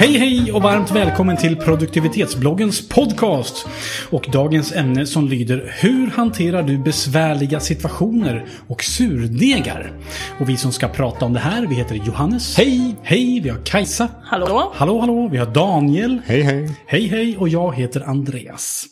[0.00, 3.68] Hej hej och varmt välkommen till produktivitetsbloggens podcast.
[4.10, 9.92] Och dagens ämne som lyder Hur hanterar du besvärliga situationer och surdegar?
[10.40, 12.56] Och vi som ska prata om det här, vi heter Johannes.
[12.56, 12.96] Hej!
[13.02, 14.08] Hej, vi har Kajsa.
[14.22, 14.72] Hallå?
[14.74, 16.20] Hallå, hallå, vi har Daniel.
[16.24, 16.70] Hej, hej.
[16.86, 18.86] Hej hej och jag heter Andreas.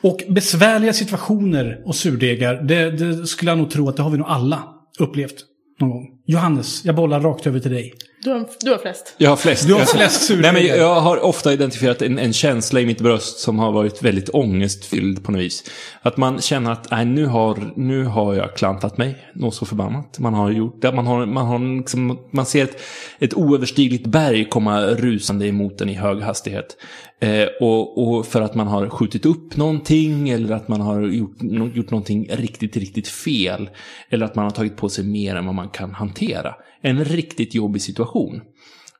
[0.00, 4.18] Och besvärliga situationer och surdegar, det, det skulle jag nog tro att det har vi
[4.18, 4.62] nog alla
[4.98, 5.36] upplevt
[5.80, 6.06] någon gång.
[6.26, 7.94] Johannes, jag bollar rakt över till dig.
[8.22, 9.14] Du har, du har flest.
[9.18, 9.66] Jag har flest.
[9.66, 10.30] Du har flest.
[10.30, 14.02] Nej, men jag har ofta identifierat en, en känsla i mitt bröst som har varit
[14.02, 15.64] väldigt ångestfylld på något vis.
[16.02, 20.18] Att man känner att nej, nu, har, nu har jag klantat mig något så förbannat.
[20.18, 20.92] Man har gjort det.
[20.92, 22.80] Man, har, man, har liksom, man ser ett,
[23.18, 26.76] ett oöverstigligt berg komma rusande emot en i hög hastighet.
[27.20, 31.36] Eh, och, och för att man har skjutit upp någonting eller att man har gjort,
[31.74, 33.70] gjort någonting riktigt, riktigt fel.
[34.10, 36.54] Eller att man har tagit på sig mer än vad man kan hantera.
[36.82, 38.09] En riktigt jobbig situation.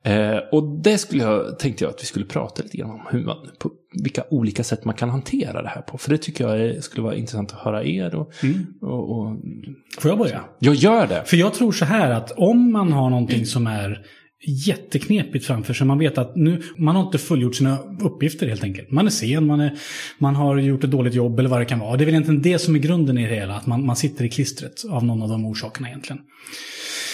[0.04, 3.00] Eh, och det skulle jag, tänkte jag att vi skulle prata lite grann om.
[3.10, 3.70] Hur man, på
[4.02, 5.98] vilka olika sätt man kan hantera det här på.
[5.98, 8.14] För det tycker jag är, skulle vara intressant att höra er.
[8.14, 8.32] Och,
[8.80, 9.36] och, och,
[9.98, 10.44] Får jag börja?
[10.58, 11.22] jag gör det.
[11.26, 14.06] För jag tror så här att om man har någonting som är
[14.46, 15.86] jätteknepigt framför sig.
[15.86, 18.90] Man vet att nu, man har inte fullgjort sina uppgifter helt enkelt.
[18.90, 19.78] Man är sen, man, är,
[20.18, 21.96] man har gjort ett dåligt jobb eller vad det kan vara.
[21.96, 24.24] Det är väl egentligen det som är grunden i det hela, att man, man sitter
[24.24, 26.22] i klistret av någon av de orsakerna egentligen.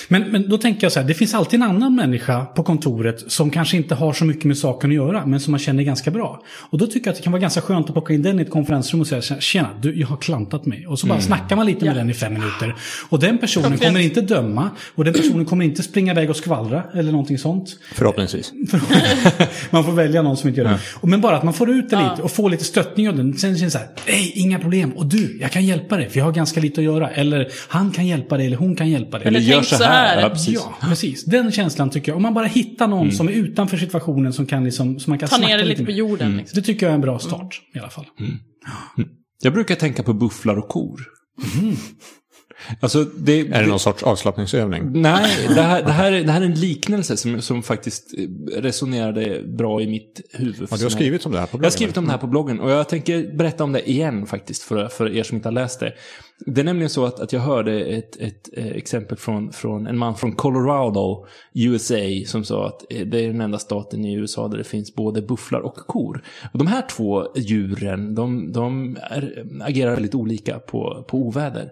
[0.09, 3.25] Men, men då tänker jag så här, det finns alltid en annan människa på kontoret
[3.33, 6.11] som kanske inte har så mycket med saken att göra, men som man känner ganska
[6.11, 6.43] bra.
[6.71, 8.43] Och då tycker jag att det kan vara ganska skönt att plocka in den i
[8.43, 10.87] ett konferensrum och säga tjena, du, jag har klantat mig.
[10.87, 11.99] Och så bara snackar man lite med Ja.
[11.99, 12.75] den i fem minuter.
[13.09, 16.83] Och den personen kommer inte döma, och den personen kommer inte springa iväg och skvallra
[16.95, 17.69] eller någonting sånt.
[17.95, 18.53] Förhoppningsvis.
[19.71, 20.79] man får välja någon som inte gör det.
[20.95, 22.11] Och Men bara att man får ut det Ja.
[22.11, 23.39] lite och får lite stöttning av den.
[23.39, 24.91] Sen känns det så här, nej, inga problem.
[24.93, 27.11] Och du, jag kan hjälpa dig, för jag har ganska lite att göra.
[27.11, 29.29] Eller han kan hjälpa dig, eller hon kan hjälpa dig.
[29.29, 29.96] Eller gör så här.
[29.97, 30.21] Här.
[30.23, 30.55] Ja, precis.
[30.55, 31.25] Ja, precis.
[31.25, 32.17] Den känslan tycker jag.
[32.17, 35.29] Om man bara hittar någon som är utanför situationen som, kan liksom, som man kan
[35.29, 36.37] Ta ner det lite på jorden.
[36.37, 36.57] Liksom.
[36.57, 38.07] Det tycker jag är en bra start i alla fall.
[39.43, 41.01] Jag brukar tänka på bufflar och kor.
[42.81, 45.03] Alltså, det, Är det någon sorts avslappningsövning?
[45.03, 48.61] Nej, det här, det, här, är- det här är en liknelse som, som faktiskt eh,
[48.61, 50.69] resonerade bra i mitt huvud.
[50.71, 51.65] Ja, du har skrivit om det här på bloggen?
[51.65, 54.27] Jag har skrivit om det här på bloggen och jag tänker berätta om det igen
[54.27, 55.93] faktiskt för, för er som inte har läst det.
[56.39, 59.99] Det är nämligen så att, att jag hörde ett, ett eh, exempel från, från en
[59.99, 64.49] man från Colorado, USA, som sa att eh, det är den enda staten i USA
[64.49, 66.23] där det finns både bufflar och kor.
[66.53, 71.71] Och de här två djuren, de, de är, agerar väldigt olika på, på oväder.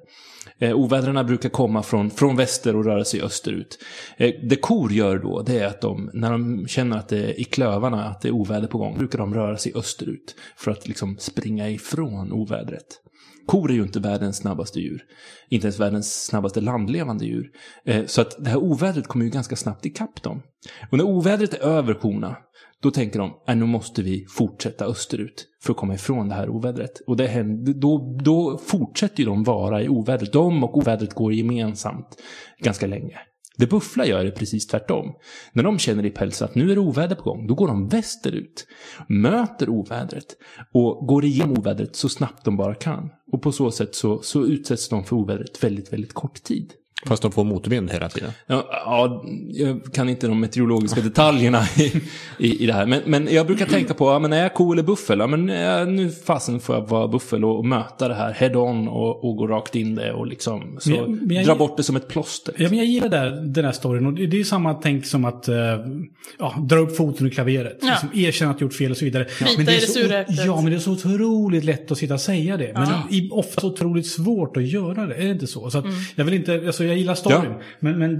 [0.59, 3.79] Eh, ovädren brukar komma från, från väster och röra sig österut.
[4.17, 7.41] Eh, det kor gör då, det är att de, när de känner att det är
[7.41, 10.35] i klövarna, att det är oväder på gång, brukar de röra sig österut.
[10.57, 13.01] För att liksom springa ifrån ovädret.
[13.47, 15.03] Kor är ju inte världens snabbaste djur.
[15.49, 17.51] Inte ens världens snabbaste landlevande djur.
[17.85, 20.43] Eh, så att det här ovädret kommer ju ganska snabbt ikapp dem.
[20.91, 22.37] Och när ovädret är över korna,
[22.83, 26.49] då tänker de, att nu måste vi fortsätta österut för att komma ifrån det här
[26.49, 27.01] ovädret.
[27.07, 30.33] Och det händer, då, då fortsätter ju de vara i ovädret.
[30.33, 32.23] De och ovädret går gemensamt
[32.59, 33.19] ganska länge.
[33.57, 35.15] Det bufflar gör är precis tvärtom.
[35.53, 37.89] När de känner i pälsen att nu är det oväder på gång, då går de
[37.89, 38.67] västerut,
[39.09, 40.37] möter ovädret
[40.73, 43.11] och går igenom ovädret så snabbt de bara kan.
[43.33, 46.73] Och på så sätt så, så utsätts de för ovädret väldigt, väldigt kort tid.
[47.07, 48.31] Fast de får motvind hela tiden.
[48.47, 51.93] Ja, ja, jag kan inte de meteorologiska detaljerna i,
[52.39, 52.87] i, i det här.
[52.87, 55.19] Men, men jag brukar tänka på, ja, men är jag ko eller buffel?
[55.19, 58.57] Ja, men ja, nu fasen får jag vara buffel och, och möta det här head
[58.57, 61.55] on och, och gå rakt in det och liksom så, Men jag- men jag- dra
[61.55, 62.55] bort det som ett plåster.
[62.59, 64.07] Ja, men jag gillar där, den här storyn.
[64.07, 65.55] Och det det är samma tänk som att eh,
[66.39, 67.79] ja, dra upp foten ur klaveret.
[67.83, 67.89] Ja.
[67.89, 69.25] Liksom, erkänna att gjort fel och så vidare.
[69.25, 69.87] Bita Men det är det
[70.37, 72.73] så, ja, men det är så otroligt lätt att sitta och säga det.
[72.75, 73.23] Men Ja.
[73.31, 75.15] ofta så otroligt svårt att göra det.
[75.15, 75.71] Är det inte så?
[75.71, 75.97] så att, Mm.
[76.15, 77.41] Jag vill inte, alltså jag gillar storyn.
[77.45, 77.61] Ja.
[77.81, 78.11] Men, men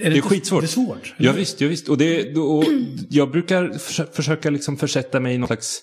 [0.00, 0.60] är det, Det är skitsvårt.
[0.60, 1.14] Det är svårt.
[1.16, 1.88] Ja, visst, ja, visst.
[1.88, 2.64] Och, det, och
[3.08, 5.82] jag brukar försö- försöka liksom försätta mig i någon slags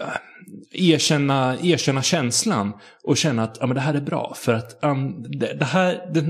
[0.00, 2.72] äh, erkänna, erkänna känslan
[3.04, 4.34] och känna att ja, men det här är bra.
[4.36, 6.24] För att um, det, det, här, det,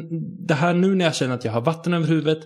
[0.46, 2.40] det här nu när jag känner att jag har vatten över huvudet,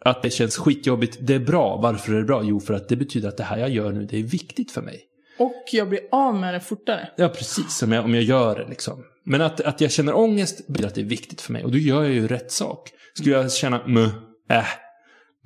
[0.00, 1.80] att det känns skitjobbigt, det är bra.
[1.82, 2.42] Varför är det bra?
[2.44, 4.82] Jo, för att det betyder att det här jag gör nu, det är viktigt för
[4.82, 5.00] mig.
[5.38, 7.08] Och jag blir av med det fortare.
[7.16, 7.82] Ja, precis.
[7.82, 9.04] Om jag, om jag gör det liksom.
[9.24, 11.64] Men att, att jag känner ångest betyder att det är viktigt för mig.
[11.64, 12.90] Och då gör jag ju rätt sak.
[13.14, 14.04] Skulle jag känna, mö,
[14.50, 14.64] äh,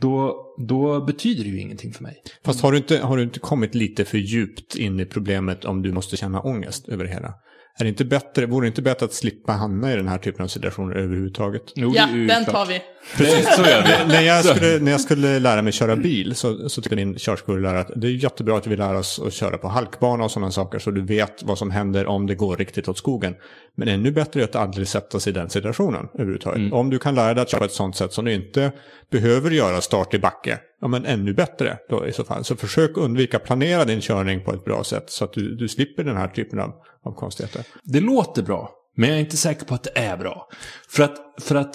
[0.00, 0.36] då,
[0.68, 2.22] då betyder det ju ingenting för mig.
[2.44, 5.82] Fast har du, inte, har du inte kommit lite för djupt in i problemet om
[5.82, 7.34] du måste känna ångest över det hela?
[7.78, 10.44] Är det inte bättre, vore det inte bättre att slippa hamna i den här typen
[10.44, 11.62] av situationer överhuvudtaget?
[11.74, 12.46] Jo, Ja, den klart.
[12.46, 12.82] tar vi.
[13.16, 14.12] Precis, så gör vi.
[14.12, 17.80] när, jag skulle, när jag skulle lära mig köra bil så, så tyckte min körskolelärare
[17.80, 20.78] att det är jättebra att vi lär oss att köra på halkbana och sådana saker
[20.78, 23.34] så du vet vad som händer om det går riktigt åt skogen.
[23.74, 26.72] Men ännu bättre är att aldrig sätta sig i den situationen överhuvudtaget.
[26.72, 28.72] Om du kan lära dig att köra på ett sådant sätt som du inte
[29.10, 32.44] behöver göra start i backe ja men ännu bättre då i så fall.
[32.44, 36.04] Så försök undvika planera din körning på ett bra sätt så att du, du slipper
[36.04, 36.72] den här typen av,
[37.04, 37.64] av konstigheter.
[37.82, 40.48] Det låter bra, men jag är inte säker på att det är bra.
[40.88, 41.74] För att, för att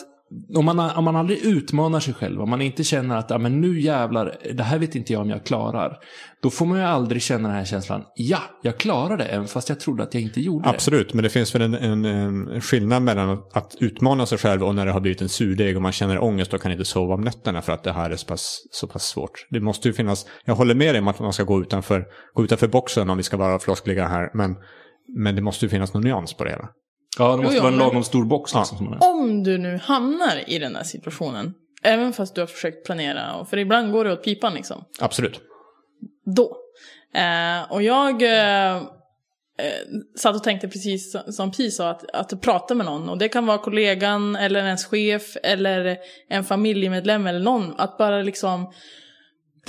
[0.55, 3.61] om man, om man aldrig utmanar sig själv, om man inte känner att ah, men
[3.61, 5.97] nu jävlar, det här vet inte jag om jag klarar.
[6.41, 9.69] Då får man ju aldrig känna den här känslan, ja, jag klarar det, även fast
[9.69, 10.69] jag trodde att jag inte gjorde det.
[10.69, 14.63] Absolut, men det finns väl en, en, en skillnad mellan att, att utmana sig själv
[14.63, 17.13] och när det har blivit en surdeg och man känner ångest och kan inte sova
[17.13, 19.47] om nätterna för att det här är så pass, så pass svårt.
[19.49, 22.43] Det måste ju finnas, jag håller med dig om att man ska gå utanför, gå
[22.43, 24.55] utanför boxen om vi ska vara floskliga här, men,
[25.17, 26.69] men det måste ju finnas någon nyans på det hela.
[27.19, 28.59] Ja, det måste Jo, jo, vara en lagom stor box Ja.
[28.59, 28.93] liksom.
[28.93, 29.09] Är.
[29.09, 33.57] Om du nu hamnar i den här situationen, även fast du har försökt planera, för
[33.57, 35.41] ibland går det åt pipan liksom, Absolut.
[36.35, 36.57] då.
[37.19, 38.81] Eh, och jag eh, eh,
[40.19, 43.09] satt och tänkte precis som- Pi sa, att, att prata med någon.
[43.09, 45.97] Och det kan vara kollegan, eller ens chef, eller
[46.29, 47.73] en familjemedlem eller någon.
[47.77, 48.71] Att bara liksom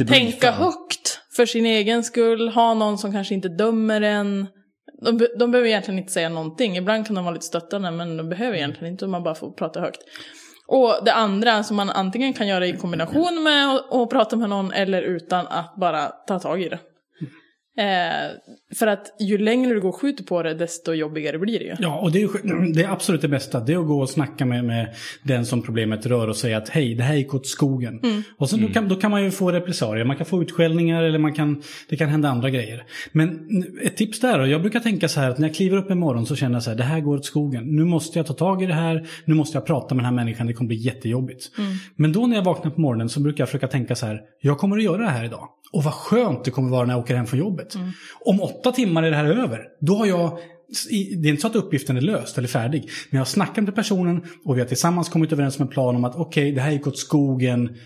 [0.08, 4.46] tänka högt för sin egen skull, ha någon som kanske inte dömer en.
[5.00, 6.76] De, de behöver egentligen inte säga någonting.
[6.76, 9.06] Ibland kan de vara lite stöttande, men de behöver egentligen inte.
[9.06, 10.00] Man bara får prata högt.
[10.66, 14.72] Och det andra som man antingen kan göra i kombination med att prata med någon
[14.72, 16.78] eller utan att bara ta tag i det.
[17.78, 18.30] Eh,
[18.78, 21.74] för att ju längre du går och skjuter på det, desto jobbigare blir det ju.
[21.78, 23.60] Ja, och det är, det är absolut det bästa.
[23.60, 26.68] Det är att gå och snacka med, med den som problemet rör och säga att
[26.68, 28.00] hej, det här gick åt skogen.
[28.38, 30.04] Och sen då, kan, då kan man ju få repressalier.
[30.04, 32.84] Man kan få utskällningar eller man kan, det kan hända andra grejer.
[33.12, 33.48] Men
[33.82, 35.98] ett tips där då, jag brukar tänka så här att när jag kliver upp en
[35.98, 37.76] morgon så känner jag så här, det här går åt skogen.
[37.76, 40.24] Nu måste jag ta tag i det här, nu måste jag prata med den här
[40.24, 41.50] människan, det kommer bli jättejobbigt.
[41.96, 44.58] Men då när jag vaknar på morgonen så brukar jag försöka tänka så här, jag
[44.58, 45.48] kommer att göra det här idag.
[45.72, 47.67] Och vad skönt det kommer vara när jag åker hem från jobbet.
[48.24, 49.60] Om åtta timmar är det här över.
[49.80, 50.38] Då har jag
[51.22, 52.82] det är inte så att uppgiften är löst eller färdig.
[52.82, 55.96] Men jag har snackat med personen och vi har tillsammans kommit överens om en plan
[55.96, 57.76] om att okej, det här gick åt skogen.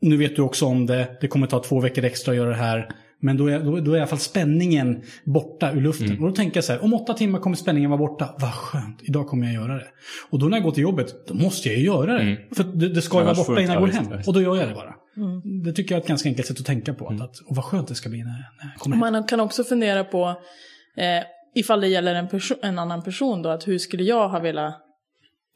[0.00, 1.18] Nu vet du också om det.
[1.20, 2.88] Det kommer ta två veckor extra att göra det här.
[3.22, 6.06] Men då är, då, då är i alla fall spänningen borta ur luften.
[6.06, 6.22] Mm.
[6.22, 8.34] Och då tänker jag så här, om åtta timmar kommer spänningen vara borta.
[8.38, 9.86] Vad skönt, idag kommer jag göra det.
[10.30, 12.36] Och då när jag går till jobbet, då måste jag ju göra det.
[12.52, 13.46] För det, det ska ju vara Mm.
[13.46, 14.22] Borta innan jag går hem.
[14.26, 14.94] Och då gör jag det bara.
[15.16, 15.62] Mm.
[15.62, 17.08] Det tycker jag är ett ganska enkelt sätt att tänka på.
[17.08, 19.12] Att, och vad skönt det ska bli när, när jag kommer hem.
[19.12, 20.28] Man kan också fundera på,
[20.96, 21.24] eh,
[21.54, 24.74] ifall det gäller en, perso- en annan person då, att hur skulle jag ha velat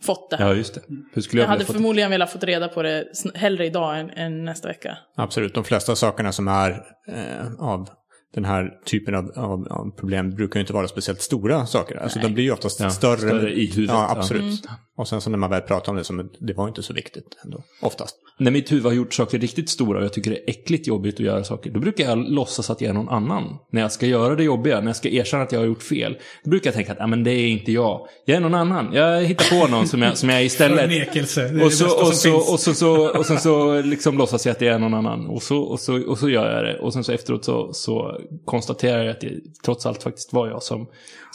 [0.03, 0.47] fått det här?
[0.47, 0.81] Ja, just det.
[1.13, 3.05] Hur skulle jag, jag hade förmodligen velat fått reda på det
[3.35, 4.99] hellre idag än, än nästa vecka.
[5.17, 6.71] Absolut, de flesta sakerna som är
[7.09, 7.89] eh, av
[8.35, 11.97] den här typen av, av, av problem brukar ju inte vara speciellt stora saker.
[11.97, 13.19] Alltså de blir ju oftast Ja, större.
[13.19, 14.63] större i huvudet, Ja, absolut.
[14.97, 17.25] Och sen så när man väl pratar om det, så det var inte så viktigt
[17.45, 17.63] ändå.
[17.83, 18.17] Oftast.
[18.39, 21.15] När mitt huvud har gjort saker riktigt stora och jag tycker det är äckligt jobbigt
[21.15, 23.59] att göra saker, då brukar jag låtsas att jag är någon annan.
[23.73, 26.17] När jag ska göra det jobbiga, när jag ska erkänna att jag har gjort fel,
[26.45, 28.07] då brukar jag tänka att ah, men det är inte jag.
[28.25, 28.93] Jag är någon annan.
[28.93, 30.81] Jag hittar på någon som jag, som jag är istället.
[30.91, 31.41] Förnekelse.
[31.43, 32.51] Det är det Och så, bästa och, som så, finns.
[32.53, 35.27] och, så, så, och sen så liksom låtsas jag att det är någon annan.
[35.27, 36.79] Och så, och så, och så gör jag det.
[36.81, 40.63] Och sen så efteråt så, så konstaterar jag att det trots allt faktiskt var jag
[40.63, 40.87] som,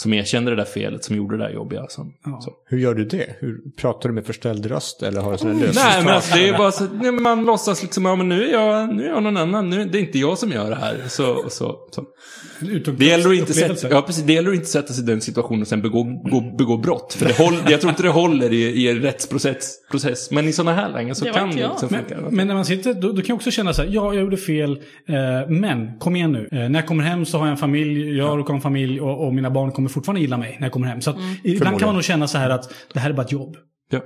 [0.01, 1.85] som erkände det där felet, som gjorde det där jobbiga.
[1.89, 2.53] Som, så.
[2.65, 3.35] Hur gör du det?
[3.39, 5.71] Hur, pratar du med förställd röst eller har du sån här?
[5.75, 8.47] Nej, men alltså, det är ju bara så nej, man låtsas liksom, ja men nu
[8.47, 10.75] är jag, nu är jag någon annan, nu, det är inte jag som gör det
[10.75, 10.97] här.
[11.07, 12.05] Så, så, så.
[12.97, 15.21] Det gäller, att inte sätta, ja, precis, det gäller att inte sätta sig i den
[15.21, 17.13] situationen och sen begå, begå, begå brott.
[17.13, 19.75] För det håll, jag tror inte det håller i, i en rättsprocess.
[19.91, 20.31] Process.
[20.31, 22.21] Men i sådana här lägen så Det kan det liksom funka.
[22.21, 24.21] Men, men när man sitter, då, då kan jag också känna så här, ja, jag
[24.21, 24.71] gjorde fel,
[25.07, 26.49] eh, men kom igen nu.
[26.51, 29.01] Eh, när jag kommer hem så har jag en familj, jag råkar ha en familj
[29.01, 31.01] och, och mina barn kommer fortfarande gilla mig när jag kommer hem.
[31.01, 33.31] Så att, ibland kan man nog känna så här att det här är bara ett
[33.31, 33.55] jobb.
[33.91, 33.99] Ja.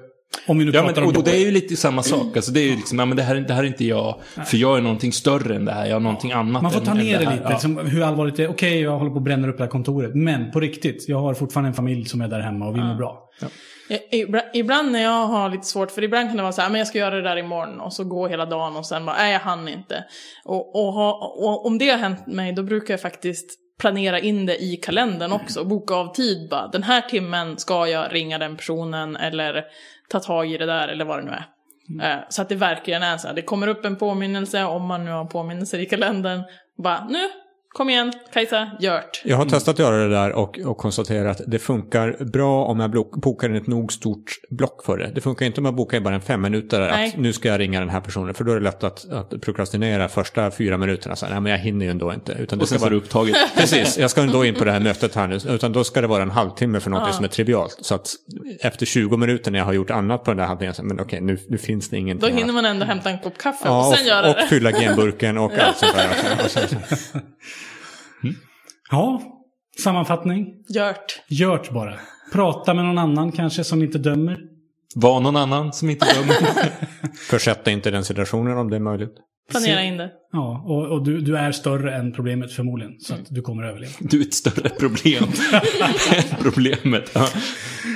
[0.48, 2.36] Om vi nu Ja, pratar men, om och, och det är ju lite samma sak.
[2.36, 4.20] Alltså, det är ju liksom, ja, men det här, det här är inte jag.
[4.46, 5.86] För jag är någonting större än det här.
[5.86, 7.32] Jag är någonting annat Man får ta än ner det här.
[7.32, 7.50] lite, Ja.
[7.50, 8.50] liksom, hur allvarligt det är.
[8.50, 10.16] Okej, jag håller på att bränna upp det här kontoret.
[10.16, 12.96] Men på riktigt, jag har fortfarande en familj som är där hemma och vi mår
[12.96, 13.20] bra.
[14.14, 16.80] Ibra- Ibland när jag har lite svårt, för ibland kan det vara så här, men
[16.80, 19.34] jag ska göra det där imorgon och så gå hela dagen och sen bara, nej
[19.34, 20.04] jag hann inte.
[20.46, 23.46] Och, och, ha, och om det har hänt mig, då brukar jag faktiskt
[23.80, 26.68] planera in det i kalendern också, boka av tid bara.
[26.68, 29.64] Den här timmen ska jag ringa den personen eller
[30.10, 31.46] ta tag i det där eller vad det nu är.
[32.02, 35.06] Eh, Så att det verkligen är så här, det kommer upp en påminnelse, om man
[35.06, 36.44] nu har påminnelser i kalendern,
[36.84, 37.30] bara nu,
[37.74, 39.22] kom igen, Kajsa, gjort.
[39.26, 42.80] Jag har testat att göra det där och, och konstaterat att det funkar bra om
[42.80, 45.12] jag bokar in ett nog stort block för det.
[45.16, 47.08] Det funkar inte om jag bokar bara en fem minuter Nej.
[47.10, 48.34] att nu ska jag ringa den här personen.
[48.34, 51.16] För då är det lätt att, att prokrastinera första fyra minuterna.
[51.16, 52.32] Så nej men jag hinner ju ändå inte.
[52.40, 53.36] Utan det Och sen ska så är det vara, upptaget.
[53.58, 55.40] precis, jag ska ändå in på det här mötet här nu.
[55.48, 57.78] Utan då ska det vara en halvtimme för något som är trivialt.
[57.82, 58.10] Så att
[58.60, 61.38] efter 20 minuter när jag har gjort annat på den där halvtimmen, men okej nu,
[61.50, 62.30] nu finns det Då ingenting.
[62.30, 62.56] hinner annat.
[62.56, 64.44] man ändå hämta en kopp kaffe Ja, och sen göra och, det.
[64.44, 67.22] och fylla genburken och allt sånt där.
[68.94, 69.22] Ja,
[69.84, 70.48] sammanfattning.
[70.68, 71.22] Gjort.
[71.28, 72.00] Gjort bara.
[72.34, 74.38] Prata med någon annan kanske som inte dömer.
[74.96, 76.36] Var någon annan som inte dömer.
[77.30, 79.14] försätta inte den situationen om det är möjligt.
[79.52, 80.12] Planera in det.
[80.32, 83.00] Ja, och, och du, du är större än problemet förmodligen.
[83.00, 83.94] Så att du kommer överleva.
[84.00, 87.12] Du är ett större problem än problemet.
[87.14, 87.28] Ja.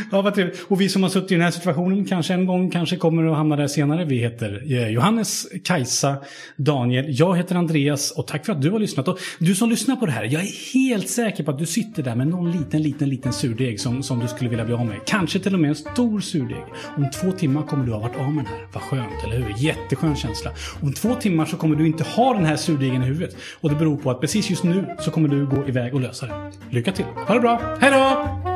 [0.11, 0.65] Ja, vad trevligt.
[0.67, 3.37] Och vi som har suttit i den här situationen kanske en gång, kanske kommer att
[3.37, 4.05] hamna där senare.
[4.05, 6.17] Vi heter eh, Johannes, Kajsa,
[6.55, 7.05] Daniel.
[7.07, 9.07] Jag heter Andreas och tack för att du har lyssnat.
[9.07, 12.03] Och du som lyssnar på det här, jag är helt säker på att du sitter
[12.03, 14.97] där med någon liten, liten, liten surdeg som, som du skulle vilja bli av med.
[15.05, 16.63] Kanske till och med en stor surdeg.
[16.97, 18.67] Om två timmar kommer du ha varit av med den här.
[18.73, 19.55] Vad skönt, eller hur?
[19.57, 20.51] Jätteskön känsla.
[20.81, 23.35] Om två timmar så kommer du inte ha den här surdegen i huvudet.
[23.61, 26.25] Och det beror på att precis just nu så kommer du gå iväg och lösa
[26.25, 26.51] det.
[26.69, 27.05] Lycka till!
[27.05, 27.77] Ha det bra!
[27.81, 28.46] Hej då!